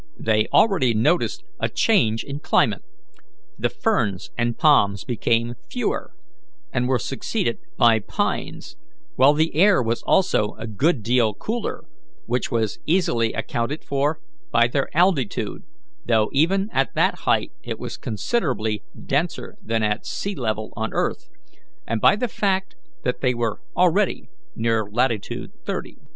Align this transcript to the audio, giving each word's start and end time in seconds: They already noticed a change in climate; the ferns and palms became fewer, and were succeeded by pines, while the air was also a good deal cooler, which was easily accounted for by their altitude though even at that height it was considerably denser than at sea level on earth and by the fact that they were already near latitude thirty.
They 0.17 0.47
already 0.47 0.95
noticed 0.95 1.43
a 1.59 1.69
change 1.69 2.23
in 2.23 2.39
climate; 2.39 2.83
the 3.59 3.69
ferns 3.69 4.31
and 4.35 4.57
palms 4.57 5.03
became 5.03 5.53
fewer, 5.69 6.15
and 6.73 6.87
were 6.87 6.97
succeeded 6.97 7.59
by 7.77 7.99
pines, 7.99 8.77
while 9.15 9.35
the 9.35 9.53
air 9.53 9.79
was 9.79 10.01
also 10.01 10.55
a 10.55 10.65
good 10.65 11.03
deal 11.03 11.35
cooler, 11.35 11.83
which 12.25 12.49
was 12.49 12.79
easily 12.87 13.33
accounted 13.33 13.83
for 13.83 14.19
by 14.49 14.67
their 14.67 14.89
altitude 14.97 15.65
though 16.03 16.31
even 16.33 16.71
at 16.73 16.95
that 16.95 17.19
height 17.29 17.51
it 17.61 17.77
was 17.77 17.97
considerably 17.97 18.81
denser 18.99 19.55
than 19.61 19.83
at 19.83 20.07
sea 20.07 20.33
level 20.33 20.73
on 20.75 20.89
earth 20.93 21.29
and 21.85 22.01
by 22.01 22.15
the 22.15 22.27
fact 22.27 22.73
that 23.03 23.21
they 23.21 23.35
were 23.35 23.61
already 23.77 24.31
near 24.55 24.83
latitude 24.83 25.51
thirty. 25.63 25.99